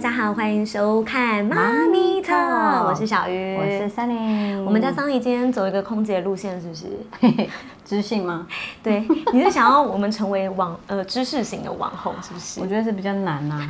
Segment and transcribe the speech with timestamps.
[0.00, 4.58] 家好，欢迎收看妈咪特，我是小鱼，我是 Sunny。
[4.64, 6.86] 我们家桑尼今天走一个空姐路线，是不是？
[7.84, 8.46] 知性吗？
[8.82, 12.60] 对，你是想要我们成为网呃知识型的网红，是不是？
[12.62, 13.60] 我觉得是比较难呐。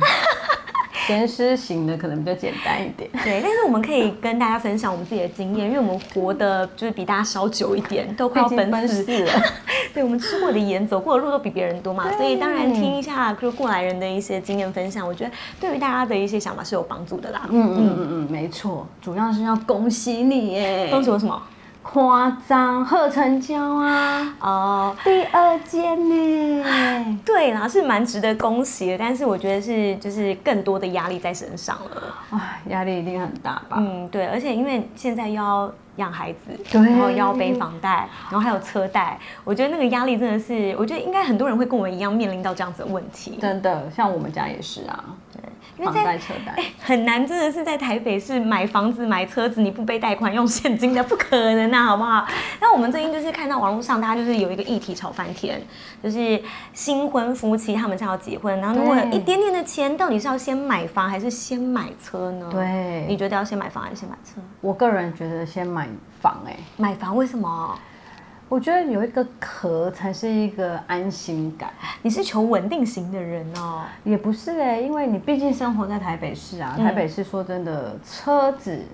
[1.07, 9.31] 闲诗型的可能比较简单一点，对，但是我们可以跟大家分享我们自己的经验，因为我们活的就是比大家稍久一点，都快要奔四了。
[9.93, 17.47] 对，我们吃过的盐、走过的路都比别人多嘛，所以当然听一下就过来人的一些经验分享，我觉得对于大家的一些想法是有帮助的啦。
[17.49, 20.87] 嗯嗯嗯嗯，没错，主要是要恭喜你耶！
[20.91, 21.41] 恭喜我什么？
[21.83, 24.35] 夸张，贺成交啊！
[24.39, 27.19] 哦，第二件呢？
[27.25, 32.15] 对啦，是蛮值得恭喜的，但是我觉得是就是更多的压力在身上了。
[32.31, 33.77] 哇，压力一定很大吧？
[33.77, 35.71] 嗯，对，而且因为现在要
[36.01, 43.37] 养孩子，然后要背房贷，然后还有车贷，我觉得那个压力真的是，我觉得应该很多人会跟我一样面临到这样子的问题。
[43.39, 45.03] 真的，像我们家也是啊。
[45.31, 45.41] 对。
[45.83, 52.23] 房贷车贷很难，真的是在台北市买房子买车子，你不背贷款用现金的不可能啊，好不好？
[52.59, 55.59] 那我们最近就是看到网络上，大家就是有一个议题炒翻天，
[56.03, 56.39] 就是
[56.71, 62.47] 新婚夫妻他们想要结婚，然后如果有一点点的钱，到底是要先买房还是先买车呢？
[62.51, 64.39] 对，你觉得要先买房还是先买车？
[64.59, 65.87] 我个人觉得先买
[66.21, 67.77] 房，哎，买房为什么？
[68.49, 71.71] 我觉得有一个壳才是一个安心感。
[72.01, 73.83] 你是求稳定型的人哦？
[74.03, 76.75] 也不是哎，因为你毕竟生活在台北市啊。
[76.77, 78.85] 台北市说真的，车子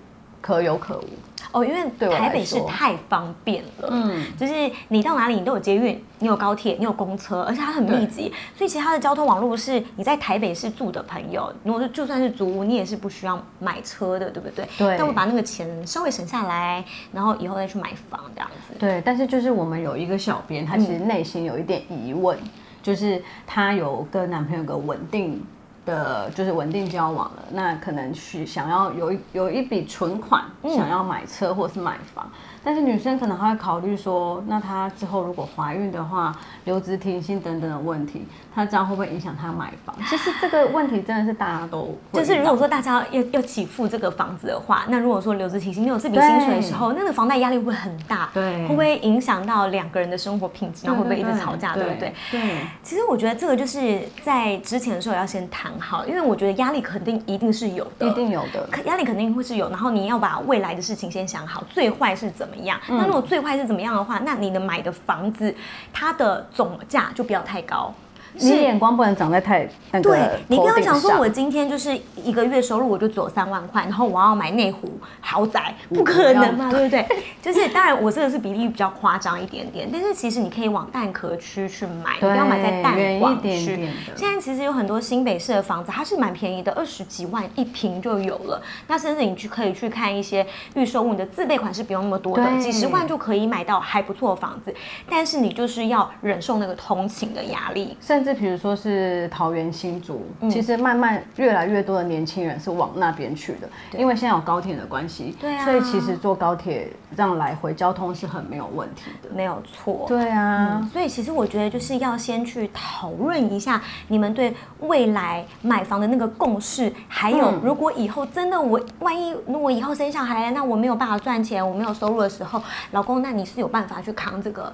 [0.42, 1.08] 可有可无。
[1.52, 4.54] 哦，因为台北市太方便了，嗯，就是
[4.90, 14.68] 你到哪里你都有捷运，你有高铁，你有公车，而且它很密集，所以其他的交通网络是你在台北市住的朋友，如果是就算是租屋，你也是不需要买车的，对不对？
[14.78, 14.96] 对。
[14.98, 18.76] 但我把那个钱稍微省下来，然后以后再去买房这样子。
[18.78, 22.38] 对，但是就是我们有一个小编，他其实内心有一点疑问，
[22.84, 25.42] 就是他有跟男朋友个稳定。
[25.88, 32.30] 的就是稳定交往了，那可能去想要有有一笔存款，想要买车或是买房。
[32.68, 36.36] 但是女生可能还会考虑说，那她之后如果怀孕的话，
[36.66, 39.96] 留职停薪等等的问题，她这样会不会影响她买房？
[40.10, 48.30] 其实这个问题真的是大家都就是如果说大家要要起付这个房子的话，那如果说留职停薪没有这笔薪水的时候，那个房贷压力会不会很大？
[48.34, 50.86] 对，会不会影响到两个人的生活品质？
[50.86, 51.74] 然后会不会一直吵架？
[51.74, 52.14] 对不对？
[52.30, 52.42] 对。
[52.84, 59.70] 其实我觉得这个就是在之前的时候要先谈好，因为我觉得压力肯定一定是有的，一定有的，压力肯定会是有。
[59.70, 62.80] 然后你要把未来的事情先想好，最坏是怎么样？
[62.88, 65.54] 那如果最坏是怎么样的话，那你的买的房子，
[65.94, 67.94] 它的总价就不要太高。
[68.34, 74.88] 你眼光不能长在太那个对你不要想说，我今天就是一个月收入我就只有三万块，然后我要买内湖
[75.20, 77.06] 豪宅，不可能嘛，对不对？
[77.42, 83.90] 就是当然，我这个是比例比较夸张一点点，但是其实你可以往蛋壳区去买，不要买在蛋黄区。
[84.16, 88.62] 现在其实有很多新北市的房子，它是蛮便宜的，二十几万一平就有了。
[88.88, 90.46] 那甚至你去可以去看一些
[90.76, 94.74] 预售物，你的自备款是不用那么多的，几十万就可以买到还不错的房子。
[95.10, 98.27] 但是你就是要忍受那个通勤的压力，甚至。
[98.28, 122.62] 是，比如说是桃园新竹，其实慢慢越来越多的年轻人是往那边去的，因为现在有高铁的关系，对啊，所以其实坐高铁这样来回交通是很没有问题的，没有错，对啊，所以其实我觉得就是要先去讨论一下你们对未来买房的那个共识，还有如果以后真的我万一如果以后生小孩，那我没有办法赚钱，我没有收入的时候，
[122.92, 124.74] 老公，那你是有办法去扛这个？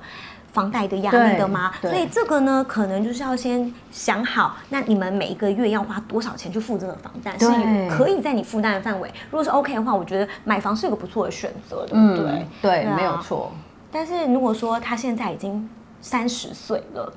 [0.54, 1.72] 房贷的压力的吗？
[1.82, 7.48] 所以这个呢，可能就是要先想好，那你们每一个月要花多少钱去付这个房贷，是
[7.90, 9.12] 可以在你负担的范围。
[9.32, 12.48] 如果是 OK 的话，我觉得买房是一个不错的选择，对不对？
[12.62, 13.52] 对，没有错。
[13.92, 15.68] 但是如果说他现在已经
[16.02, 17.12] 三十岁了，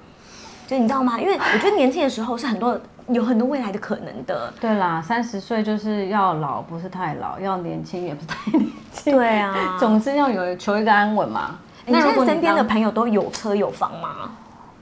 [0.66, 1.20] 就你知道吗？
[1.20, 4.52] 因为我觉得年轻的时候是很多有很多未来的可能的。
[4.58, 9.12] 对啦，三十岁就是要老不是太老，要年轻也不是太年轻。
[9.14, 11.58] 对啊， 总是要有求一个安稳嘛。
[11.86, 14.30] 那如果身边的朋友都有车有房吗？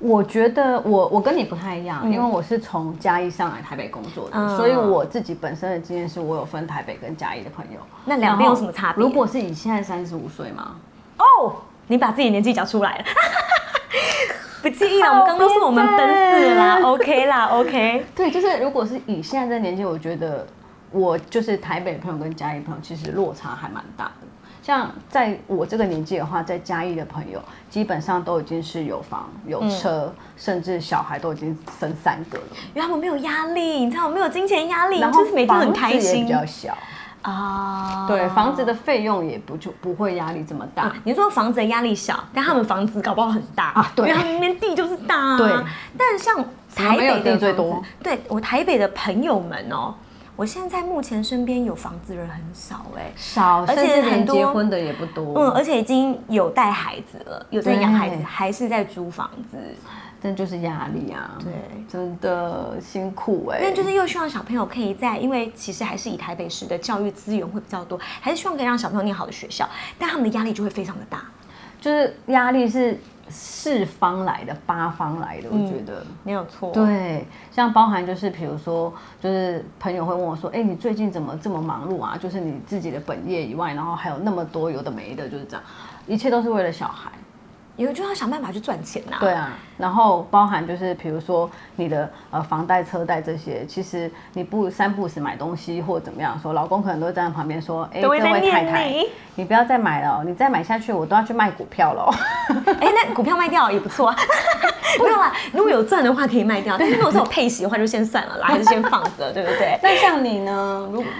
[0.00, 7.80] 我觉得我我跟你不太一样，因为我是从嘉义上来台北工作的，所以我自己本身的经验是我有分台北跟嘉义的朋友。
[8.04, 9.02] 那两边有什么差别？
[9.02, 10.76] 如果是以现在三十五岁吗？
[11.18, 11.54] 哦，
[11.86, 13.04] 你把自己年纪讲出来了，
[14.60, 15.10] 不介意啦。
[15.10, 18.04] 我们刚刚是我们奔四啦，OK 啦，OK。
[18.14, 20.46] 对，就是如果是以现在这年纪，我觉得
[20.90, 24.26] 我就是台北朋友跟嘉义朋友，其实落差还蛮大的。
[24.64, 27.38] 像在我这个年纪的话，在嘉义的朋友
[27.68, 32.44] 基本上都已经是有房有车，甚至小孩都已经生三个了，
[32.74, 36.24] 因为他们没有压力，你知道没有金钱压力，就是每天很开心。
[36.24, 36.74] 比较小
[37.20, 40.90] 啊，对，房子的费用也不就不会压力这么大。
[41.04, 45.36] 你说房子的压力小，但他们房子搞不好很大啊，对，因为他们那边地就是大啊。
[45.36, 45.46] 对，
[45.98, 46.42] 但像
[46.74, 49.94] 台北的最多，对我台北的朋友们哦。
[50.36, 55.34] 我现在目前身边有房子人很少哎、少，而且连很多结婚的也不多。
[55.34, 59.56] 嗯，而且已经有带孩子了，有在养孩子，还是在租房子，
[60.20, 61.38] 但就是压力啊！
[61.42, 61.52] 对。
[61.86, 71.22] 真的辛苦哎、因为就是又希望小朋友可以在，因为其实还是以台北市的教育资源会比较多，还是希望可以让小朋友念好的学校，但他们的压力就会非常的大。
[71.80, 72.98] 就是压力是
[73.28, 76.04] 四方来的，八方来的，我觉得。
[76.22, 82.18] 没有错，对，像包含就是比如说，就是朋友会问我说：“哎、你最近怎么这么忙碌啊？
[82.20, 85.62] 就是你自己的本业以外，然后还有那么多有的没的，就是这样，
[86.06, 87.10] 一切都是为了小孩。”
[87.76, 102.14] 有就要想办法去赚钱呐、对啊，然后包含就是比如说你的呃房贷、车贷这些，其实你不三不时买东西或者怎么样说，老公可能都会站在旁边说：“哎、这位太太你，你不要再买了哦，你再买下去我都要去卖股票了哦。
[102.80, 104.16] ”哎、那股票卖掉也不错啊。
[104.96, 109.76] 不用啦，如果有赚的话可以卖掉，但是如果是有配息的话，就先算了啦， 还是先放着，对不对？
[109.82, 110.88] 那像你呢？
[110.92, 111.10] 如果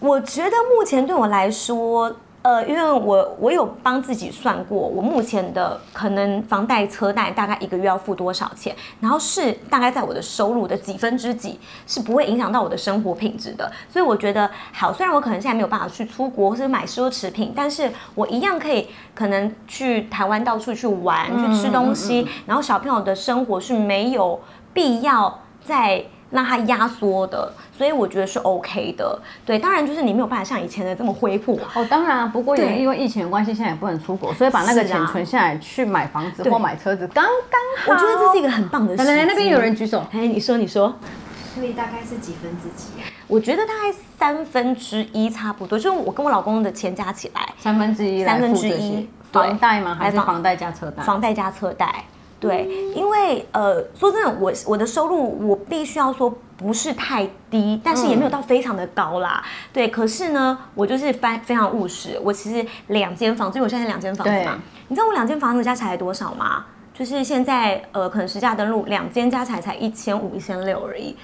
[0.00, 2.14] 我觉得目前对我来说，
[2.46, 11.58] 呃，因为我我有帮自己算过，我目前的可能房贷、车贷大概一个月要付多少钱，然后是大概在我的收入的几分之几，
[11.88, 13.68] 是不会影响到我的生活品质的。
[13.90, 24.38] 所以我觉得好，虽然我可能现在没有办法去出国或者买奢侈品，但是我一样可以可能去台湾到处去玩、去吃东西，然后小朋友的生活是没有
[24.72, 29.18] 必要再让它压缩的，所以我觉得是 OK 的。
[29.44, 31.58] 对，当然就是你没有办法像以前的这么恢复。
[31.74, 37.92] 哦，当然啊，不过也因为疫情的关系，现在也不能出国，所以把那个钱存下来去买房子或买车子，刚刚好。
[37.92, 39.14] 我觉得这是一个很棒的事情。
[39.14, 40.04] 来来，那边有人举手。
[40.12, 40.94] 哎，你说，你说，
[41.54, 43.06] 所以大概是几分之几啊？
[43.28, 49.96] 我觉得大概三分之一差不多，就是我跟我老公的钱加起来，三分之一来三分之付这些一房贷吗？
[49.98, 51.02] 还是房贷加车贷？
[51.02, 52.04] 房贷加车贷。
[52.46, 59.42] 对，因为呃，说真的，我我的收入我必须要说不是太低，但是也没有到非常的高啦。
[59.72, 62.20] 对，可是呢，我就是非非常务实。
[62.22, 64.58] 我其实两间房子，因为我现在两间房子嘛，
[64.88, 66.66] 你知道我两间房子加起来多少吗？
[66.94, 71.14] 就是现在呃，可能实价登录两间加起来才一千五、一千六而已。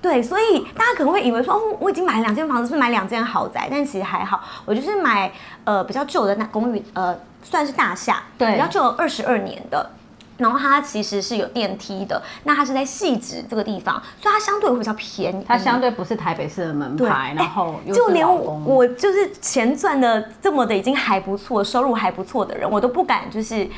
[0.00, 5.30] 对，所以大家可能会以为说，哦，我已经买了两间房子，是买两间豪宅，但其实还好，我就是买
[5.64, 9.90] 呃比较旧的那公寓，呃算是大厦，对比较旧二十二年的。
[10.36, 15.44] 然后它其实是有电梯的，那它是在细致这个地方，所以它相对会比较便宜。
[15.46, 23.68] 它相对不是台北市的门牌，然后就连我我就是钱赚的这么的已经还不错，收入还不错的人，我都不敢就是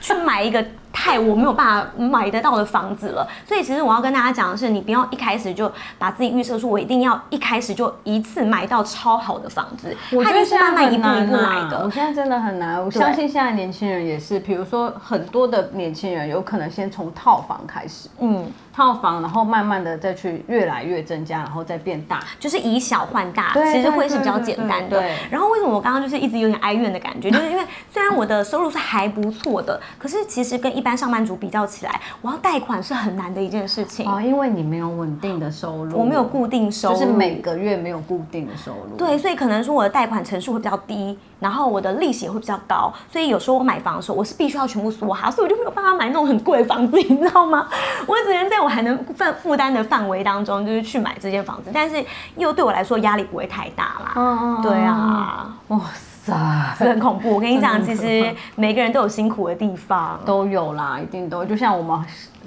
[0.00, 3.26] 去买一个太我没有办法买得到的房子了。
[3.46, 11.78] 所以其实我要跟大家讲的是，你不要一开始就把自己预设说，我一定要一开始就一次买到超好的房子，我觉得现在慢慢一步一步来的。
[11.78, 22.20] 啊我现在真的很难，我相信现在年轻人也是，比如说很多的年轻人有可能先从套房开始，嗯，套房，然后慢慢的再去越来越增加，然后再变大。
[22.38, 25.02] 就是以小换大，对其实会是比较简单的。
[25.30, 34.10] 然后为什么我刚刚就是一直有点哀怨的感觉，就是因为虽然我的收入是还不错的，可是其实跟一般上班族比较起来，我要贷款是很难的一件事情。
[34.10, 38.96] 哦，因为你没有稳定的收入，我没有固定收入，就是每个月没有固定的收入。
[38.96, 47.66] 对，所以可能说我的贷款成数会比较低，然后我的利息也会比较高，所以有时候我买房的时候，我是必须要全部梭哈，所以我就没有办法买那种很贵的房子，你知道吗？
[48.06, 52.04] 我只能在我还能负负担的范围当中，就是去买这间房子，但是
[52.36, 54.12] 又对我来说压力不会太大啦。
[54.16, 57.34] 嗯，嗯嗯对啊，哇塞，是很恐怖。
[57.34, 60.20] 我跟你讲，其实每个人都有辛苦的地方。
[60.24, 61.44] 都有啦，一定都。
[61.44, 62.04] 就像我们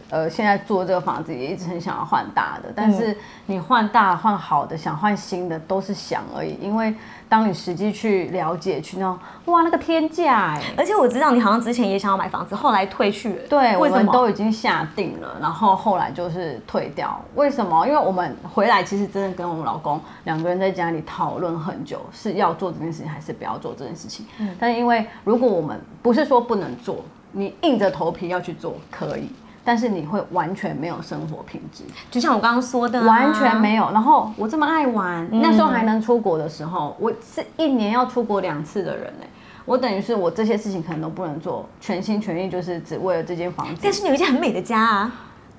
[0.10, 6.58] 呃现在住的这个房子，也一直很想要换大的，但是你换大换好的，想换新的都是想而已。
[6.62, 6.94] 因为
[7.30, 13.48] 当你实际去了解，去那种哇那个天价哎、而且我知道你好像之前也想要买房子，后来退去了。
[13.48, 13.94] 对，我？
[13.94, 17.24] 们都已经下定了，然后后来就是退掉。
[17.36, 17.86] 为什么？
[17.86, 24.26] 因为我们回来其实真的跟我们老公两个人在家里讨论很久，是要做这件事情还是不要做这件事情。
[24.40, 29.30] 嗯但是因为如果我们不是说不能做，你硬着头皮要去做可以，
[29.66, 33.90] 但是你会完全没有生活品质，就像我刚刚说的啊、完全没有。
[33.92, 39.28] 然后我这么爱玩，嗯那时候还能出国的时候，我是一年要出国两次的人哎、
[39.66, 43.82] 我等于是我这些事情可能都不能做，全心全意就是只为了这间房子。
[43.82, 45.12] 但是你有一间很美的家啊，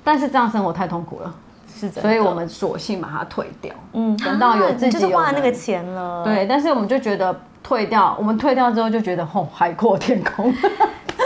[0.05, 1.35] 但是这样生活太痛苦了，
[1.75, 2.03] 是的。
[2.03, 3.75] 所以我们索性把它退掉。
[3.95, 6.23] 嗯，等到有啊自己花了那个钱了。
[6.23, 10.53] 对，但是我们就觉得退掉，我们退掉之后就觉得吼海阔天空。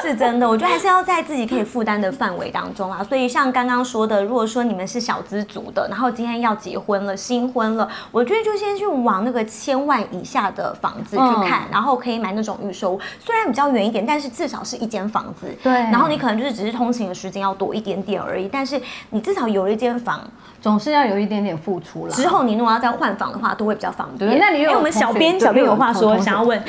[0.03, 3.05] 是是真的，我觉得还是要在自己可以负担的范围当中啊。
[3.05, 15.47] 所以像刚刚说的，如果说你们是小资族的，然后今天要结婚了、新婚了，我觉得就先去往那个千万以下的房子去看，然后可以买那种预售屋，虽然比较远一点，但是至少是一间房子。
[15.63, 20.21] 对然后你可能就是只是通勤的时间要多一点点而已，但是你至少有了一间房，
[20.61, 22.15] 总是要有一点点付出啦。
[22.15, 24.31] 之后你如果要再换房的话，都会比较方便。
[24.31, 26.63] 对那你有哎我们小编小编有话说，想要问。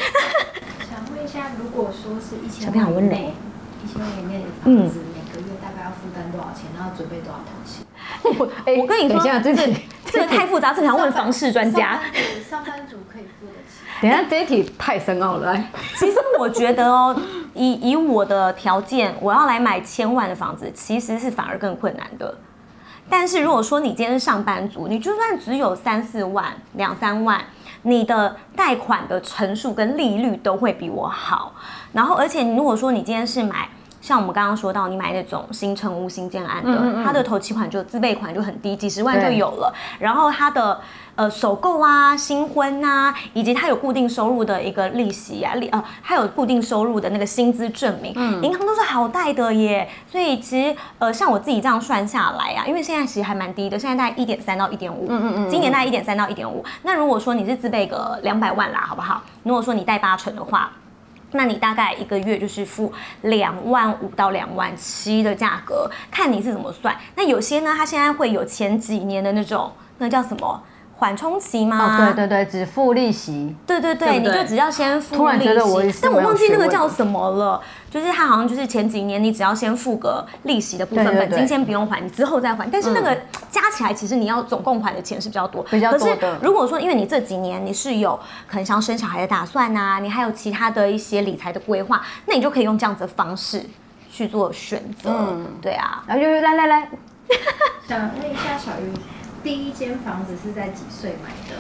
[1.58, 3.34] 如果说是一千小编好温柔万以内，
[3.84, 6.66] 一千万以内的房子，每个月大概要负担多少钱？
[6.78, 7.84] 然后准备多少头期？
[8.80, 11.94] 我跟你说，等一下，这这题，这个太复杂，这个要问房事专家。
[11.94, 13.86] 上班族上班族可以付得起。
[14.02, 15.54] 等一下这一题太深奥了。
[15.54, 17.16] 来，其实我觉得哦，
[17.54, 22.38] 以以我的条件，我要来买千万的房子，其实是反而更困难的。
[23.10, 27.42] 但是如果说你今天是上班族，你就算只有三四万、两三万，
[27.84, 31.54] 你的贷款的成数跟利率都会比我好。
[31.94, 33.70] 然后，而且如果说你今天是买，
[34.02, 39.74] 像我们刚刚说到，你买那种新城屋、新建案的，它的头期款就自备款就很低，几十万就有了。
[40.00, 40.80] 然后它的
[41.20, 49.90] 呃首购啊、新婚啊，以及他有固定收入的一个利息啊，利呃还有固定收入的那个薪资证明，银行都是好贷的耶。
[50.10, 56.64] 所以其实呃像我自己这样算下来啊，因为现在其实还蛮低的，现在大概一点三到一点五，嗯嗯嗯，今年大概一点三到一点五。
[56.84, 59.22] 那如果说你是自备个两百万啦，好不好？
[59.44, 60.72] 如果说你贷八成的话。
[61.32, 66.98] 那你大概一个月就是付两万五到两万七的价格，看你是怎么算。
[67.14, 70.64] 那有些呢，它现在会有前几年的那种，那叫什么
[71.00, 71.98] 缓冲期吗？
[71.98, 73.56] 哦，对对对，只付利息。
[73.66, 77.60] 对对对，对对你就只要先付突然觉得利息我但我忘记那个叫什么了。
[77.90, 82.70] 就是它好像就是前几年你只要先付个利息的部分，对对本金先不用还，你之后再还。
[82.70, 83.16] 但是那个
[83.50, 85.64] 加起来，其实你要总共还的钱是比较多。
[85.64, 93.66] 比较可是多的如果说因为你这几年你是有可能想要生小孩的打算呐、你还有其他的一些理财的规划，那你就可以用这样子的方式
[94.12, 95.10] 去做选择。
[95.10, 96.04] 嗯对啊。
[96.06, 96.90] 然后就是来来来，
[97.88, 98.94] 想问一下小鱼，
[99.44, 101.56] 第一间房子是在几岁买的？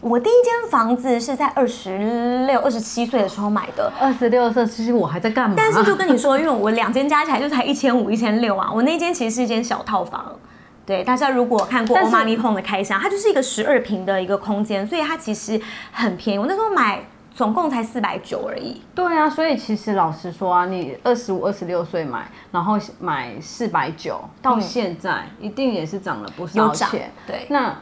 [0.00, 5.54] 我第一间房子是在二十六、二十七岁的时候买的，二十六岁，其实我还在干嘛？
[5.56, 10.36] 但是就跟你说，因为我两间加起来就才一千五、一千六啊，我那间其实是一间小套房。
[10.84, 15.60] 对，大家如果看过但 o 是 m a n i Home 的开箱，它就是一个十二平的一个空间，所以它其实
[15.90, 16.38] 很便宜。
[16.38, 17.00] 我那时候买
[17.36, 18.80] 总共才四百九而已。
[18.94, 27.12] 对啊，所以其实老实说啊，你二十五、二十六岁买，然后买四百九，到现在一定也是涨了不少钱。
[27.26, 27.76] 对那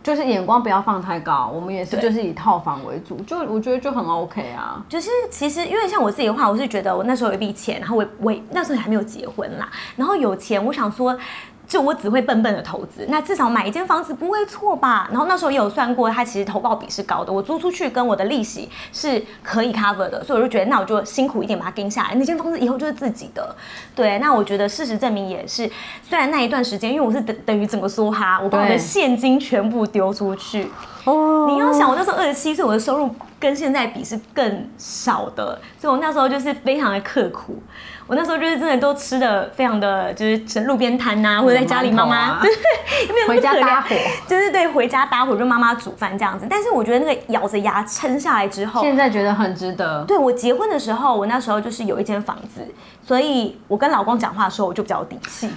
[0.00, 4.80] 就是眼光不要放太高，我们也是就是以套房为主，就我觉得就很 OK 啊。
[4.88, 11.18] 就是其实因为像我自己的话，我是觉得我那时候有一笔钱，然后我我那时候还没有结婚啦，然后有钱，我想说。
[11.66, 15.08] 就我只会笨笨的投资，那至少买一间房子不会错吧？
[15.10, 23.54] 然后那时候也有算过，它其实投报比是高的，我租出去跟我的利息是可以 cover 的，所以我就觉得那我就辛苦一点把它盯下来，那间房子以后就是自己的。
[23.94, 25.70] 对，那我觉得事实证明也是，
[26.02, 30.70] 虽然那一段时间，因为我是等等于整个梭哈，我把我的现金全部丢出去，
[31.04, 37.62] 哦你要想，我那时候二十七岁，我的收入跟现在比是更少的，所以我那时候就是非常的刻苦。
[38.06, 43.94] 我那时候就是真的都吃的非常的，就是路边摊呐、或者在家里妈妈、 对回家搭伙
[44.26, 46.46] 就是对回家搭伙，就妈妈煮饭这样子。
[46.48, 50.02] 但是我觉得那个咬着牙撑下来之后，现在觉得很值得。
[50.04, 52.66] 对我结婚的时候，我那时候就是有一间房子，
[53.06, 55.50] 所以我跟老公讲话的时候我就比较有底气，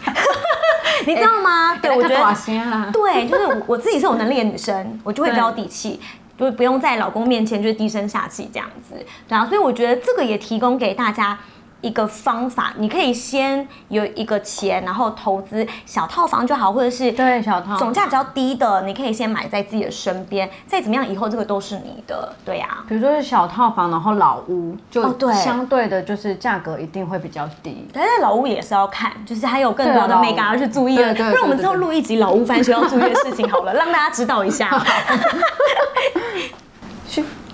[1.07, 1.77] 你知道吗？
[1.81, 2.91] 对，我觉得。
[2.91, 5.99] 对，就是我我自己是有能力的女生，我就会比较有底气，
[6.37, 8.95] 就不用在老公面前就低声下气这样子，
[9.27, 11.37] 对啊，所以我觉得这个也提供给大家。
[11.81, 27.87] 一个方法，你可以先有一个钱，然后投资小套房就好，或者是对小套总价比较低的，你可以先买在自己的身边，再怎么样以后这个都是你的，对呀、比如说是小套房，然后老屋，就相对的就是价格一定会比较低。
[27.93, 30.25] 但是老屋也是要看，就是还有更多的对啊老屋。
[30.25, 34.69] mega 要去注意的，对对不然我们之后录一集老屋翻修要注意的事情好了，让大家知道一下。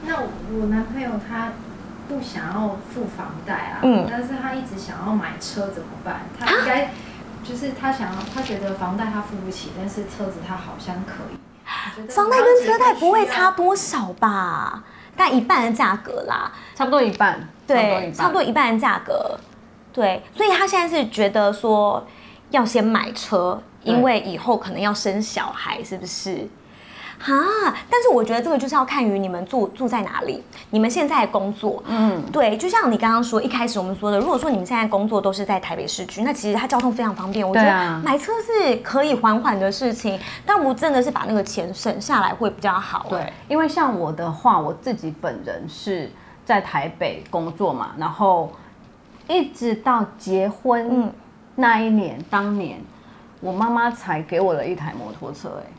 [0.05, 0.27] 那我
[0.59, 1.53] 我男朋友他
[2.07, 6.21] 不想要付房贷啊，嗯但是他一直想要买车怎么办？
[6.39, 6.91] 他应该
[7.43, 11.37] 就是他想要，他觉得房贷他付不起，但是车子他好像可以。
[12.09, 14.83] 房贷跟车贷不会差多少吧？
[15.15, 19.37] 大概一半的价格啦，差不多一半，对，差不多一一半的价格，
[19.91, 22.05] 对，所以他现在是觉得说
[22.49, 26.47] 要先买车，因为以后可能要生小孩，是不是？
[27.19, 27.33] 哈，
[27.89, 37.47] 但是我觉得这个就是要看于你们住住在哪里，你们现在工作，嗯，对，就像你刚刚说，一开始我们说的，如果说你们现在工作都是在台北市区，那其实它交通非常方便。
[37.47, 43.05] 我觉得买车是可以缓缓的事情，但我真的是把那个钱省下来会比较好。
[43.09, 46.11] 对，因为像我的话，我自己本人是
[46.43, 48.51] 在台北工作嘛，然后
[49.27, 51.13] 一直到结婚嗯
[51.55, 52.81] 那一年，当年
[53.39, 55.71] 我妈妈才给我了一台摩托车，哎，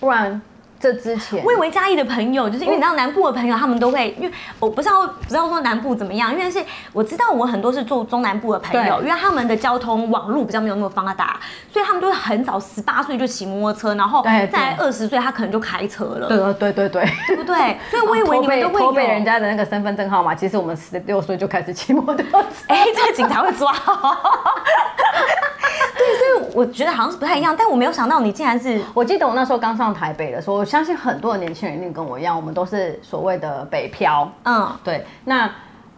[0.00, 0.40] 不然
[0.84, 6.62] 这之前我以为嘉义的朋友，就是因为你知道南部的朋友，他们都会，因为我不知道不知道说南部怎么样，因为是
[6.92, 11.40] 我知道我很多是住中南部的朋友，因为他们的交通网络比较没有那么发达，
[11.72, 17.78] 所以他们都会很早十八岁就骑摩托车，然后在二十岁他可能就开车了，对对对对对不对？
[17.90, 19.04] 所以我以为你们都会有被。
[19.14, 22.24] 人家的那个身份证号码，其实我们十六岁就开始骑摩托车。
[22.68, 23.72] 哎、这个警察会抓。
[25.96, 34.30] 对，所以我觉得好像是不太一样，但我没有想到你竟然是我记得我那时候刚上台北的时候，我相信很多的年轻人一定跟我一样，我们都是所谓的北漂。
[34.44, 35.50] 嗯，对，那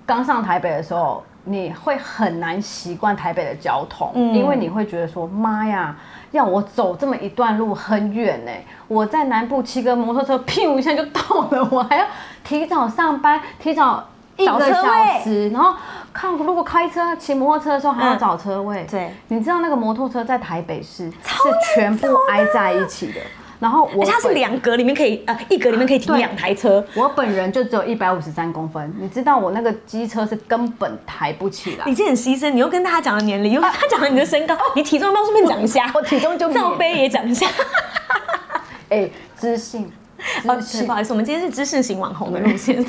[0.04, 5.96] 刚上台北的时候，你会很难习惯台北的交通，嗯因为你会觉得说，妈呀，
[6.30, 8.50] 要我走这么一段路很远呢，
[8.88, 12.06] 我在南部骑个摩托车，屁一下就到了，我还要
[12.44, 14.06] 提早上班，提早。
[14.36, 15.74] 一找车位时，然后
[16.12, 18.86] 看如果开车、骑摩托车的时候还要嗯找车位。
[18.90, 23.20] 对你知道那个摩托车在台北市是全部挨在一起的，
[23.58, 31.94] 然后它是本两格里面可以呃一格里面可以停对两台车，我本人就只有一百五十三公分，你知道我那个机车是根本抬不起来你。
[31.94, 35.90] 这很牺牲，你又跟大家讲了年龄，又跟他讲了你的身高， 你体重要不要顺便讲一下？
[35.94, 37.46] 我体重就 罩杯也讲一下。
[38.88, 39.90] 哎，知性，
[40.44, 40.54] 哦，
[40.86, 40.92] 不。
[40.92, 42.84] 好意思，我们今天是知识型网红的路线，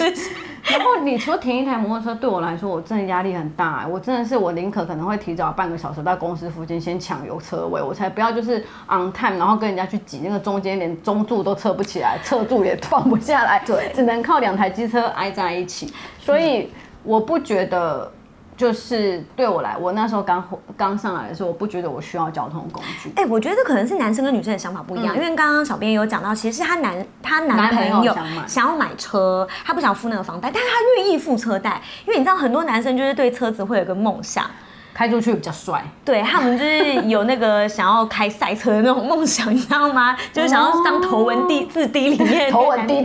[0.70, 15.94] 然后你说停一台摩托车对我来说，我真的压力很大、我真的是我宁可可能会提早半个小时到公司附近先抢油车位，我才不要就是 on time，然后跟人家去挤那个中间，连中柱都撤不起来，侧柱也放不下来，对只能靠两台机车挨在一起。
[16.20, 16.70] 所以
[17.04, 18.12] 我不觉得。
[18.58, 20.44] 就是对我来，我那时候刚
[20.76, 23.12] 刚上来的时候，我不觉得我需要交通工具。
[23.16, 28.16] 哎、我觉得这可能是男生跟女生的想法不一样，因为刚刚小编有讲到，其实是她男她男男朋朋友
[28.48, 34.50] 想要买车，他不想付那个房贷，但是他愿意付车贷，因为你知道很多男生就是对车子会有个梦想，
[34.98, 40.18] 开出去比较帅，对他们就是有那个想要开赛车的那种梦想，你知道吗？
[40.34, 42.96] 就是想要当头文地字 D 里面的头文字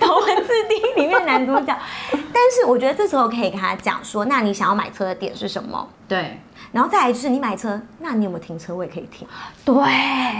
[0.00, 1.76] 头文字 D 里面男主角。
[2.10, 5.86] 但是我觉得这时候可以跟他讲说，那你想要买车的点是什么？
[6.08, 6.40] 对
[6.72, 9.28] 然后再来就是你买车，那你有没有停车位可以停？
[9.62, 9.74] 对，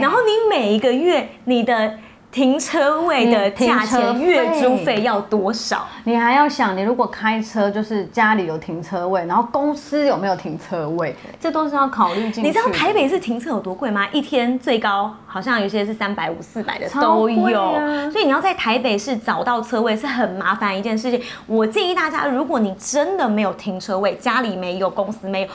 [0.01, 1.98] 然后你每一个月你的
[2.33, 5.87] 停车位的价钱、月租费费要多少？
[6.05, 12.40] 你还要想，你如果开车就是家里有停车位，然后公司有没有停车位，这都是要考虑进去。
[12.42, 14.09] 你知道台北市停车有多贵吗？
[14.12, 21.21] 一天最高好像有些是三百五、四百的都有，啊所以你要在台北市找到车位是很麻烦一件事情。
[21.47, 25.49] 我建议大家，如果你真的没有停车位，家里没有，公司没有，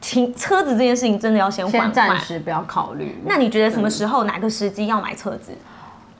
[0.00, 2.18] 停车子这件事情真的要先缓先暂。
[2.18, 3.16] 时不要考虑。
[3.24, 5.52] 那你觉得什么时候、哪个时机要买车子？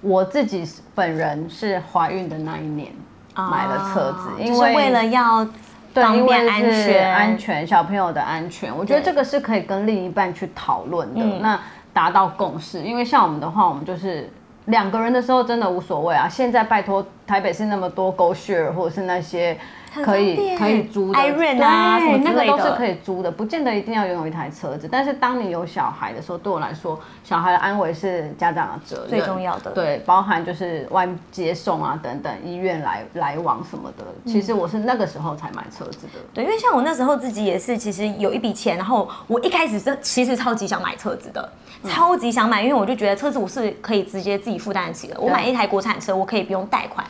[0.05, 0.65] 我自己
[0.95, 2.93] 本人是怀孕的那一年
[3.35, 5.45] 买了车子，因为啊就是为了要
[5.93, 11.61] 对，便安全安全小朋友的安全，我觉得这个是可以跟另一半去讨论的，嗯那
[11.93, 12.83] 达到共识。
[12.83, 14.29] 因为像我们的话，我们就是
[14.67, 16.29] 两个人的时候真的无所谓啊。
[16.29, 24.89] 现在拜托台北市那么多 Go Share 或者是那些很可以可以租的 Iron 啊什么对，那个都是可以租的，不见得一定要拥有一台车子。
[24.91, 34.05] 但是当你有小孩的时候，对我来说，小孩的安危是家长的责任，最重要的对，包含就是外接送啊等等，医院来来往什么的。
[34.25, 36.21] 其实我是那个时候才买车子的。
[36.33, 41.53] 对，因为像我那时候自己也是，其实有一笔钱，然后我一开始是其实超级想买车子的，
[41.89, 45.17] 超级想买，因为我就觉得车子我是可以直接自己负担得起的。
[45.21, 47.07] 我买一台国产车，我可以不用贷款。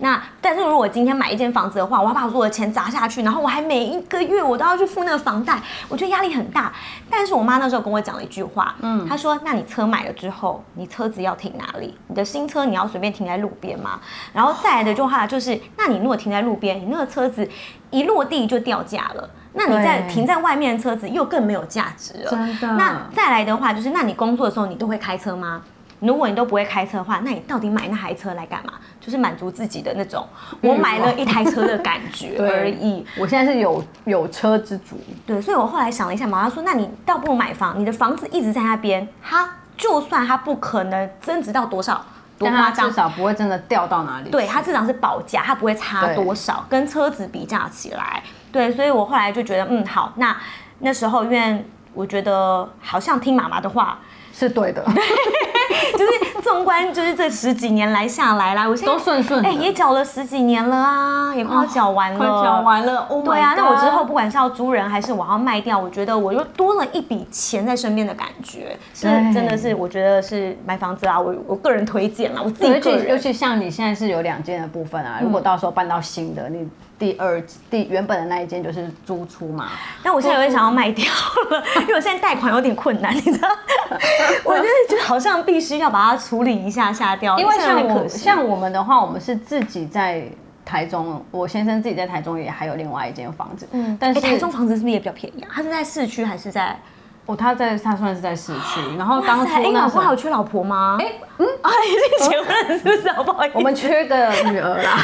[0.00, 6.72] 那但是如果今天买一间房子的话，我要把所有的钱砸下去，然后我还每一个月我都要去付那个房贷，我觉得压力很大。
[7.10, 11.96] 但是我妈那时候跟我讲了一句话，嗯，她说：“那你车买了之后，你车子要停哪里？
[12.08, 14.00] 你的新车你要随便停在路边吗？
[14.32, 17.48] 然后再来的句话就是，那你如果停在路边，你那个车子
[17.90, 22.30] 一落地就掉价了。”那你在停在外面的车子又更没有价值了。
[22.30, 25.62] 真的那再来的话，就是那你工作的时候你都会开车吗？
[26.00, 28.72] 如果你都不会开车的话，那你到底买那台车来干嘛？
[29.00, 30.26] 就是满足自己的那种
[30.60, 33.04] 我买了一台车的感觉 而已。
[33.18, 42.04] 我现在是有有车之主，对，所以我后来想了一下，妈妈说，那你倒不如买房，你的房子一直在那边，它就算它不可能增值到多少，
[42.38, 44.30] 多但它至，少不会真的掉到哪里。
[44.30, 50.36] 对，它至少是保价，它不会差多少，跟车子比价起来，对，所以我后来就觉得，嗯，好，那
[50.80, 53.98] 那时候因为我觉得好像听妈妈的话，
[54.34, 54.84] 是对的，
[55.96, 62.98] 就是纵观就是这十几年来下来啦，我现在都顺顺的哎、也缴了十几年了啊，也快要缴完了，快缴完了。
[63.08, 73.18] Oh 对啊，那我之后不管是要租人还是我要卖掉，我觉得我又多了一笔钱在身边的感觉，是真的是我觉得是买房子啊，我我个人推荐啦，我自己尤个其尤。
[73.18, 76.66] 其像你现在是有两间的部分啊，如果到时候搬到新的，你
[77.00, 79.70] 第二第原本的那一间就是租出嘛。
[80.02, 81.04] 但我现在有点想要卖掉
[81.50, 83.48] 了， 因为我现在贷款有点困难，你知道？
[84.44, 90.22] 我觉得就好像必须要把它处理一下下掉，因为像我像我们的话，我们是自己在
[90.64, 95.48] 台中，我先生自己在台中也还有另外一间房子，嗯，但是哎台中房子是不是也比较便宜啊？
[95.54, 96.78] 他是在市区还是在？
[97.26, 100.96] 哦，他在他算是在市区，然后哇当初那哎，老公还有缺老婆吗？
[101.00, 103.08] 哎，嗯， 啊，已经结婚了，是不是？
[103.12, 103.52] 好不好意思？
[103.56, 104.98] 我们缺个女儿啦，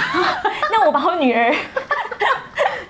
[0.73, 1.55] 那我把我女儿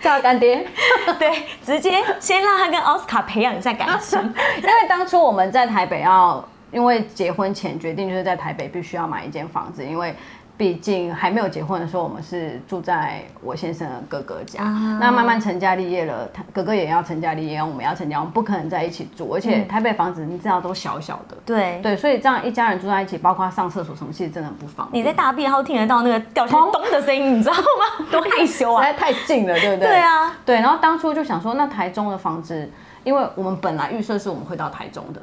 [0.07, 0.65] 叫干爹。
[1.19, 4.19] 对，直接先让他跟奥斯卡培养一下感情。
[4.63, 10.15] 因为当初我们在台北要，因为结婚前决定就是在台北必须要买一间房子，因为
[10.57, 14.63] 毕竟还没有结婚的时候，我们是住在我先生的哥哥家。
[14.63, 21.37] 啊那慢慢成家立业了，他哥哥也要成家立业，我们也要成家，我们不可能在一起住，而且台北房子你知道都小小的。
[21.45, 25.03] 对，对，所以这样一家人住在一起，包括上厕所什么，其实真的很不方便。
[25.03, 28.07] 你在大便，然后听得到那个掉下去咚的声音，你知道吗？
[28.11, 28.87] 多害羞啊！
[28.87, 29.89] 实在太近了，对不对？
[29.89, 30.57] 对啊，对。
[30.57, 32.71] 然后当初就想说，那台中的房子，
[33.05, 35.21] 因为我们本来预设是我们会到台中的，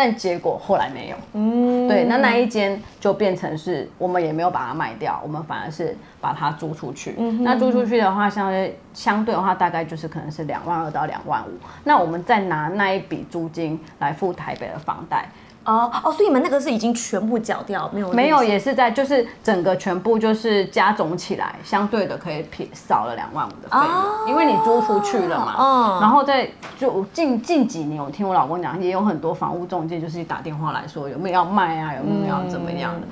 [0.00, 1.16] 但结果后来没有。
[1.34, 7.14] 嗯，对，那那一间就变成是我们也没有把它卖掉，我们反而是把它租出去。
[7.18, 11.50] 嗯那租出去的话，相对相对的话，大概就是可能是两万二到两万五。
[11.84, 15.28] 那我们再拿那一笔租金来付台北的房贷，
[15.64, 25.56] 哦哦，所以你们那个是已经全部缴掉，没有没有也是在就是整个全部就是加总起来，相对的可以撇少了两万五的费用，哦因为你租出去了嘛。
[25.58, 33.06] 嗯然后在就近近几年，我听我老公讲，也有很多房屋中介就是打电话来说有没有要卖啊，有没有要怎么样的。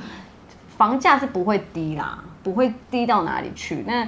[0.77, 3.85] 房价是不会低啦，不会低到哪里去。
[3.87, 4.07] 那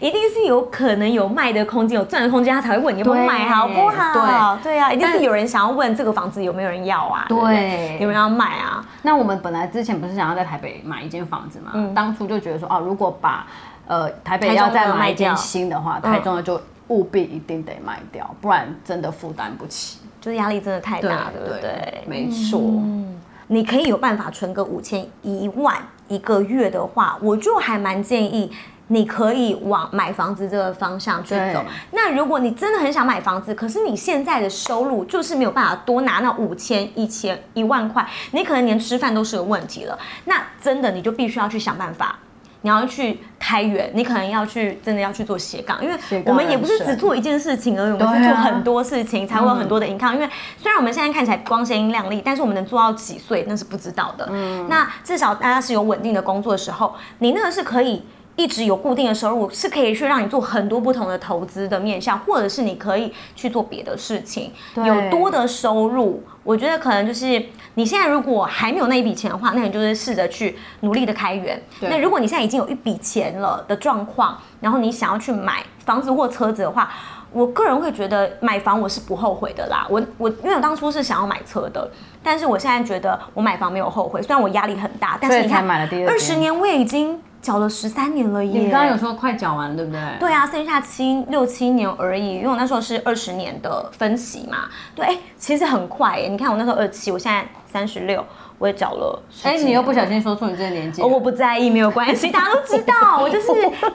[0.00, 4.56] 一定是有可能有卖的空间，有赚的空间，他才会问你要不要对买，好不好？
[4.62, 7.26] 对对啊，一定是有人想要问这个房子有没有人要啊？
[7.28, 8.84] 对有人要卖啊？
[9.02, 11.72] 那我们本来之前不是想要在台北买一间房子嘛？
[11.94, 13.46] 当初就觉得说，哦，如果把
[13.86, 19.98] 呃台北要再买一间新的话，嗯台中的就务必一定得卖掉，不然真的负担不起。
[20.20, 22.02] 就是压力真的太大，对不对？
[22.06, 22.60] 没错。
[22.60, 25.74] 嗯你可以有办法存个五千一万
[26.06, 28.52] 一个月的话，我就还蛮建议
[28.88, 31.64] 你可以往买房子这个方向去走。
[31.92, 39.98] 那如果你真的很想买房子，可是你现在的收入就是没有办法多拿那五千、一千、一万块，你可能连吃饭都是个问题了。
[40.24, 42.18] 那真的你就必须要去想办法。
[42.62, 45.96] 你要去开源，你可能要去真的要去做斜杠，因为
[46.26, 50.14] 我们也不是只做一件事情而已，我们是做很多事情才会有很多的 income。
[50.14, 54.28] 因为虽然我们现在看起来光鲜亮丽，但是我们能做到几岁那是不知道的。
[54.32, 58.02] 嗯那至少大家是有稳定的工作的时候，你那个是可以。
[58.38, 66.22] 一直有固定的收入，是可以去让你做很多不同的投资的面向，或者是你可以去做别的事情，有多的收入。
[66.44, 71.60] 我觉得可能就是你现在如果还没有那一笔钱的话，那你就是试着去努力的开源。
[71.80, 76.88] 对那如果你现在已经有一笔钱了的状况，然后你想要去买房子或车子的话，
[77.32, 79.86] 我个人会觉得买房我是不后悔的啦。
[79.88, 81.90] 我我因为我当初是想要买车的，
[82.22, 88.60] 但是我现在觉得我买房没有后悔，虽然我压力很大，但是你看买了第二二十年我也已经缴了十三年了耶。
[88.60, 90.00] 你刚刚有说快缴完了，对不对？
[90.18, 94.68] 对啊，剩下七六七年而已，因为我那时候是二十年的分期嘛。
[94.94, 96.28] 对，哎，其实很快耶。
[96.28, 98.24] 你看我那时候二七，我现在三十六，
[98.58, 99.66] 我也找了哎，年。
[99.66, 103.48] 你又不小心说出你这个年纪哦，我不在意，没有关系， 大家都知道，我就是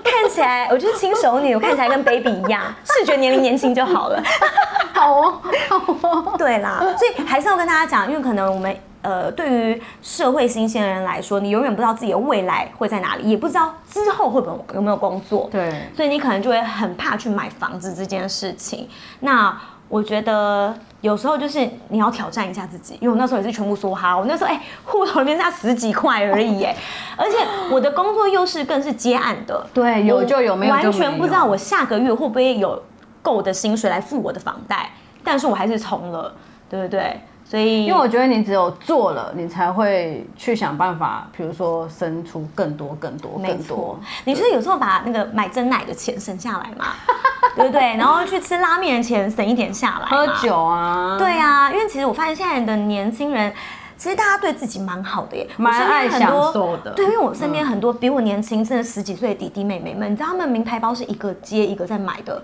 [0.04, 4.24] 看起来，我就是轻熟女，我看起来跟 baby 一样， 视觉年龄年轻就好了。
[4.94, 6.36] 好哦，好哦。
[6.38, 15.50] 对啦，所以还是要跟大家讲，因为可能我们呃，对于社会新鲜人来说，你永远不知道自己的未来会在哪里，也不知道之后会不会有没有工作。
[15.52, 18.88] 对所以你可能就会很怕去买房子这件事情。
[19.20, 26.74] 那我觉得有时候就是你要挑战一下自己，因为我那时候也是全部梭哈，我那时候哎户头里面差十几块而已哎，
[27.18, 27.36] 而且
[27.70, 32.82] 我的工作又是更是接案的，对有就有没有就没有完全不知道我下个月会不会有
[33.22, 34.92] 够的薪水来付我的房贷，
[35.26, 36.34] 但是我还是从了，
[36.70, 37.20] 对不对？
[37.54, 46.88] 所以因为我觉得你只有做了，你才会去想办法，比如说生出更多、更多、更多。，你就是有时候把那个买真奶的钱省下来嘛，
[47.56, 47.96] 对不对？
[47.96, 50.26] 然后去吃拉面的钱省一点下来，喝。
[50.42, 53.54] 酒啊，对啊，因为其实我发现现在的年轻人，
[53.98, 62.42] 其实大家对自己蛮好的耶，蛮爱享受的对，因为我身边很多比我年轻，真的十几岁的弟弟妹妹们，你知道他们名牌包是一个接一个在买的。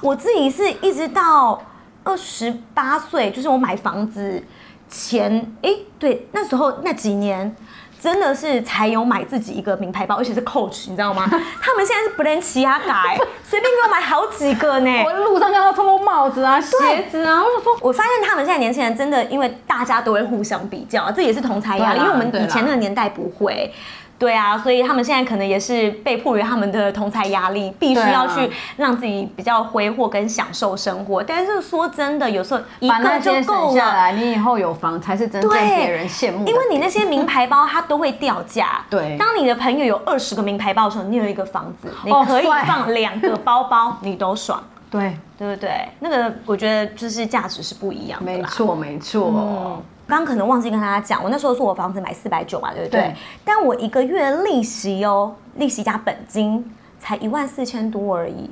[0.00, 1.60] 我自己是一直到
[2.04, 4.42] 二十八岁，就是我买房子
[4.88, 7.56] 前，哎，对，那时候那几年。
[8.00, 11.24] 真的是才有买自己一个名牌包，而且是 Coach，你知道吗？
[11.62, 14.90] 他们现在是 Balenciaga，随便给我买好几个呢。
[15.06, 23.72] 我路上看到超多帽子啊、鞋子啊，我就说我发现他们现在年轻人真的，因为大家都会互相比较，这也是同才压力，因为我们以前那个年代不会，
[24.18, 31.22] 对啊，所以他们现在可能也是被迫于他们的同财压力，必须要去让自己比较挥霍跟享受生活。
[31.22, 33.66] 但是说真的，有时候一个就些够了。
[33.66, 36.46] 省下来，你以后有房才是真正对别人羡慕。
[36.46, 38.84] 因为你那些名牌包它都会掉价。
[38.88, 45.88] 对当你的朋友有二十个名牌包的时候，你有一个房子，你可以放两个包包，你都爽，对，对不对？
[45.98, 48.22] 那个我觉得就是价值是不一样。
[48.22, 49.30] 没错没错。
[49.34, 53.00] 嗯，刚刚可能忘记跟大家讲，我那时候是我房子买四百九嘛，对不对？
[53.00, 53.14] 对
[53.44, 58.50] 但我一个月利息哦，利息加本金才一万四千多而已，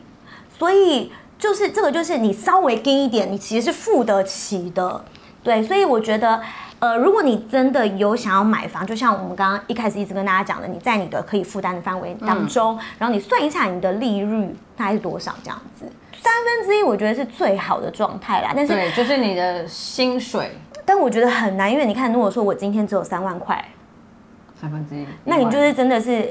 [0.59, 5.05] 所以就是这个就是你稍微低一点，你其实是付得起的。
[5.43, 6.41] 对，所以我觉得，
[6.79, 18.53] 呃，如果你真的有想要买房，就像我们刚刚一开始一直跟大家讲的，你在你的可以负担的范围当中，然后你算一下你的利率大概是多少这样子，三分之一我觉得是最好的状态啦。
[18.55, 23.65] 但是对，就是你的薪水但我觉得很难，因为你看，如果说我今天只有三万块，
[24.61, 26.31] 三分之一，那你就是真的是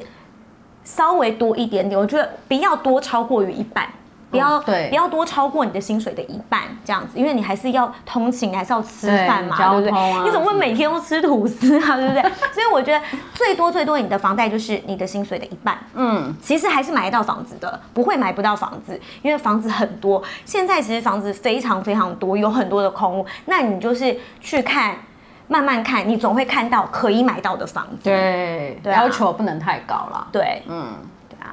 [0.84, 3.88] 稍微多一点点，我觉得不要多超过于一半。
[4.32, 10.00] 不要、嗯对不要多超过你的薪水的一半这样子，因为你还是要通勤，还是要吃饭嘛，交对不对？
[10.00, 12.22] 啊你怎么会每天都吃吐司啊，对不对？
[12.54, 20.24] 所以我觉得最多最多你的房贷就是你的薪水的一半，嗯，其实还是买得到房子的，不会买不到房子，因为房子很多。
[20.46, 24.96] 现在其实房子非常非常多，有很多的空屋，那你就是去看，
[25.48, 28.04] 慢慢看，你总会看到可以买到的房子。
[28.04, 30.28] 对，对啊要求不能太高了。
[30.32, 30.94] 对嗯。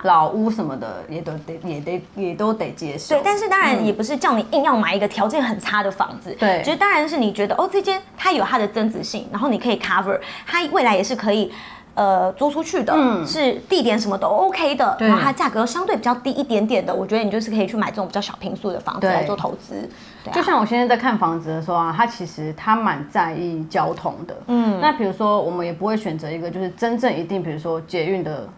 [0.02, 3.14] 老屋什么的也都得也得也都得接受。
[3.14, 11.52] 对，但是当然也不是叫你硬要买一个条件很差的房子，对就是当然是你觉得哦，这间它有它的增值性，然后你可以 cover，它未来也是可以。
[11.94, 19.74] 呃，租出去的，嗯是地点什么都 OK 的，然后它价格相对比较低一点点的，我觉得你就是可以去买这种比较小平数的房子对来做投资。
[20.22, 24.36] 对啊就像我现在在看房子的时候啊，他其实他蛮在意交通的。
[24.46, 28.48] 嗯那比如说，我们也不会选择一个就是真正一定，比如说捷运的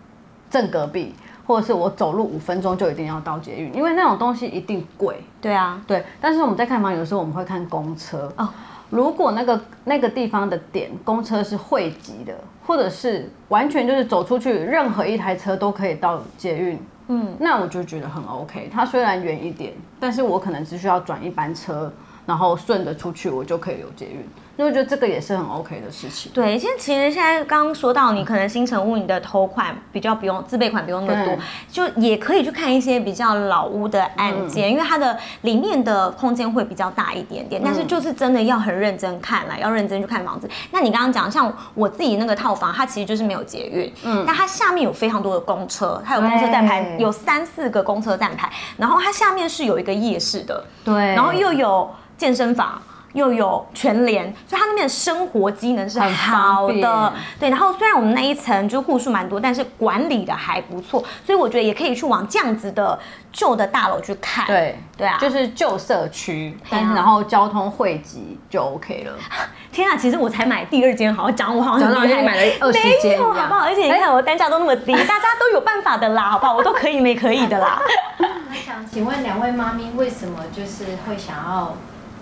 [0.50, 1.14] 正隔壁，
[1.50, 5.16] 或者是我走路五分钟就一定要到捷运，因为那种东西一定贵。
[5.40, 8.48] 对啊，对，但是我们在看房，有时候我们会看公车哦
[8.88, 12.32] 如果那个那个地方的点公车是汇集的，
[12.64, 18.70] 或者是完全就是走出去，任何一台车都可以到捷运，嗯，那我就觉得很 OK。
[18.72, 21.92] 它虽然远一点，但是我可能只需要转一班车，
[22.26, 24.26] 然后顺着出去，我就可以有捷运。
[24.56, 26.30] 那我觉得这个也是很 OK 的事情。
[26.34, 31.34] 对，其实其实现在刚刚说到，你可能新城屋你的头款比较不用自备款不用那么多，
[31.70, 40.46] 就也可以去看一些比较老屋的案件，因为它的里面的空间会比较大一点点，但是就是真的要很认真看啦，要认真去看房子。
[40.72, 52.80] 那你刚刚讲，像我自己那个套房，它其实就是没有捷运，嗯，但它下面有非常多的公车，它有公车站牌，有三四个公车站牌，然后它下面是有一个夜市的，对，然后又有健身房。
[53.12, 57.12] 又有全联，所以它那边的生活机能是很好的。
[57.40, 62.96] 对，然后虽然我们那一层就户数蛮多，但是管理的还不错，所以我觉得也可以去往这样子的
[63.32, 64.46] 旧的大楼去看。
[64.46, 69.12] 对对啊，就是旧社区，然后交通汇集就 OK 了。
[69.72, 73.64] 天啊，其实我才买第二间，好像讲我好像讲到很厉害你买了20没间有，好不好？
[73.64, 76.54] 而且你看我单价都那么低， 大家都有办法的啦，好不好？
[76.54, 77.82] 我都可以没可以的啦。
[78.22, 81.74] 那想请问两位妈咪，为什么就是会想要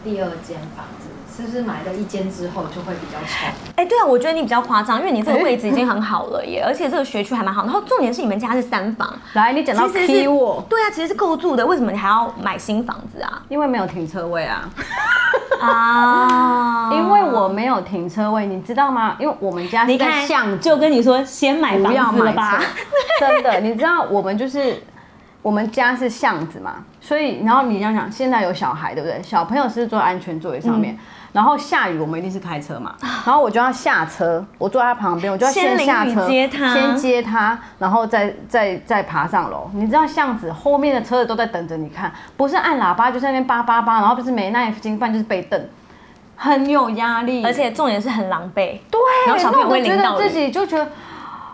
[0.05, 1.09] 第二间房子？
[1.37, 3.47] 是不是买了一间之后就会比较丑？
[3.77, 7.63] 哎，对啊，我觉得你比较夸张，因为你这个位置已经很好了耶， 而且这个学区还蛮好。
[7.63, 13.41] 然后重点是你们家是三房，来，你讲到其实 key 是 word，对啊，其实是够住的，为什么你还要买新房子啊？
[13.49, 14.69] 因为没有停车位啊。
[15.61, 19.15] 啊， 因为我没有停车位，你知道吗？
[19.21, 22.65] 因为我们家你看巷子，就跟你说先买不要房子吧车。，
[23.21, 24.83] 真的，你知道我们就是
[25.41, 29.19] 我们家是巷子嘛，所以然后你想想，现在有小孩对不对？
[29.23, 30.99] 小朋友是坐在安全座椅上嗯面。
[31.33, 32.95] 然后下雨，我们一定是开车嘛，
[33.25, 39.71] 然后我就要下车，我坐在他旁边，我就要先下车，接他先接他，然后再再再爬上楼。
[39.73, 45.59] 你知道巷子后面的车子都在等着你看，不是按喇叭就在那边叭叭叭，然后不是没耐心，不然就是被瞪，
[46.37, 50.31] 很有压力，而且重点是很狼狈，对，然后小朋友会觉得自。
[50.31, 50.87] 己就觉得。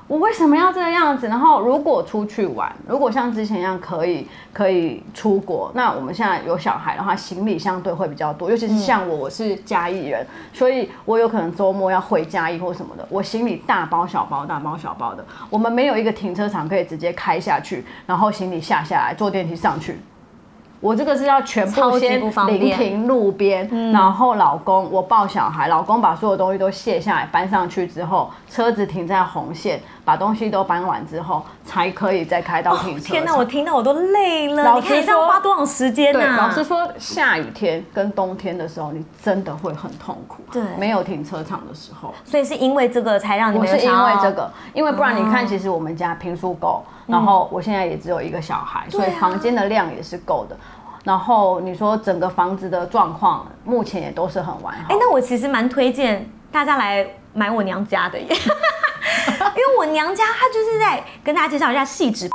[0.07, 1.29] 我为什么要这个样子？
[1.29, 15.25] 然后如果出去玩，如果像之前一样可以可以出国，那我们现在有小孩的话，行李相对会比较多，尤其是像我，我是嘉义人，所以我有可能周末要回嘉义或什么的，我行李大包小包、大包小包的。
[15.49, 19.99] 我们没有一个停车场可以直接开下去，然后行李下下来，坐电梯上去。
[20.81, 33.13] 我这个是要全部先临停路边，然后老公我抱小孩，老公把所有东西都卸下来搬上去之后，车子停在红线，把东西都搬完之后，才可以再开到停车场。
[33.13, 34.63] 天哪，我听到我都累了。
[34.63, 36.37] 老你看实说你花多少时间对，呐？
[36.37, 40.43] 老师说，下雨天跟冬天的时候，你真的会很痛苦。
[40.53, 42.13] 对没有停车场的时候。
[42.25, 50.57] 所以是因为这个才让你我是因为这个，因为不然你看，哦其实我们家平数够，然后我现在也只有一个小孩，所以房间的量也是够的。
[51.03, 54.97] 然后你说整个房子的状况，目前也都是很完好哎、。
[54.99, 58.37] 那我其实蛮推荐大家来买我娘家的耶， 因
[59.57, 62.31] 为我娘家她就是在跟大家介绍一下细致。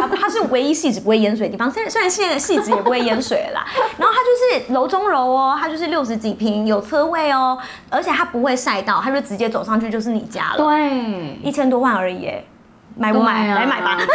[0.00, 3.66] 它它是唯一细致不会淹水的地方，虽然虽然现在细致也不会淹水了啦，
[3.98, 7.58] 然后它就是楼中楼哦，它就是六十几平，有车位哦，
[7.90, 12.44] 而且它不会晒到，它就直接走上去就是你家了，对，一千多万而已耶，
[12.96, 13.44] 买不买？
[13.44, 13.96] 对啊来买吧。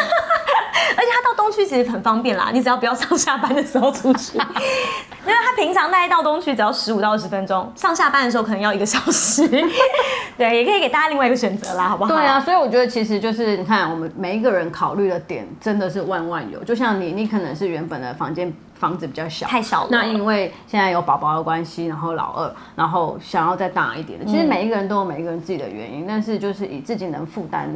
[0.93, 4.37] 而且它到东区其实很方便啦，你只要不要上下班的时候出去，
[5.25, 9.47] 因为它平常大概到东区只要十五到二十分钟，上下班的时候可能要一个小时。
[10.37, 12.13] 对，也可以给大家另外一个选择啦，好不好？
[12.13, 16.61] 对啊，，所以我觉得其实就是你看，我们每一个人考虑的点真的是万万有。
[16.63, 24.25] 就像你，你可能是原本的房间房子比较小，太小了那因为现在有宝宝的关系，然后老二，然后想要再大一点的。
[24.25, 27.69] 其实每一个人都有每一个人自己的原因，但是就是以自己能负担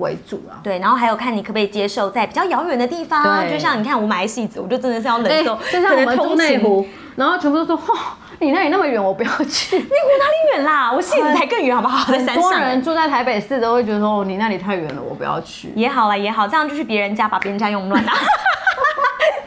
[0.00, 0.58] 为主啊。
[0.62, 6.86] 对，然后还有看你可不可以接受在比较遥远的地方，对就像你看我买戏子，我就真的是要忍受，就像我们通勤湖，
[7.16, 8.00] 然后全部都说：“哇，
[8.38, 9.86] 你那里那么远，我不要去。”内湖
[10.18, 10.92] 哪里远啦？
[10.92, 12.10] 我戏子才更远，好不好？
[12.12, 12.52] 在很多。
[12.52, 18.12] 人住在台北市都会觉得说：“哦，你那里太远了，我不要去。”也好啦也好，这样就是别人家把别人家用乱啦，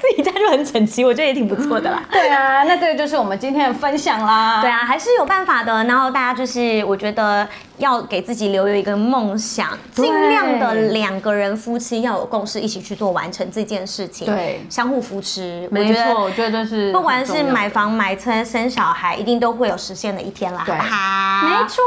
[0.03, 2.03] 自己家就很整齐，我觉得也挺不错的啦。
[2.11, 4.59] 对啊，那这个就是我们今天的分享啦。
[4.61, 5.81] 对啊，还是有办法的。
[5.85, 14.27] 然后大家就是，我觉得要给自己留有一个梦想，尽量的两个人夫妻要有共识，一起去做完成这件事情。
[14.27, 15.69] 对相互扶持。
[15.71, 21.47] 没错，我觉得这是不管是买房、买车、生小孩，一定都会有实现的一天啦，好对不好？
[21.47, 21.81] 没错。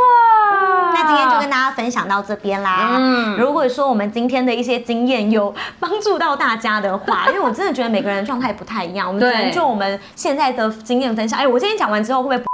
[0.94, 2.96] 那今天就跟大家分享到这边啦。
[2.98, 11.38] 嗯如果说我们今天的一些经验有帮助到大家的话， 因为我真的觉得每个人的状态不太一样，我们只能就我们现在的经验分享。
[11.38, 12.50] 哎，我今天讲完之后会不会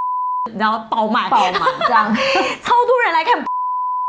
[0.51, 1.29] 你知道爆卖？
[1.29, 2.13] 爆满 这样。
[2.13, 3.35] 超多人来看。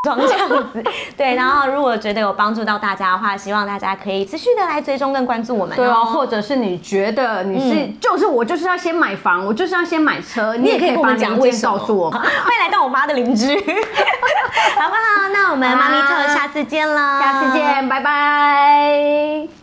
[0.04, 0.84] 装这样子，
[1.16, 12.20] 对，然后如果觉得有帮助到大家的话，希望大家可以持续的来追踪跟关注我们、对哦，或者是你觉得你是、嗯就是我就是要先买房，我就是要先买车，你也可以跟我们讲为什么告诉我们。
[12.20, 15.30] 欢迎来到我妈的邻居，好不好？
[15.32, 19.63] 那我们妈咪特下次见了，下次见，拜拜。